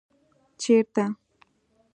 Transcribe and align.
ـ 0.55 0.59
چېرته؟ 0.61 1.03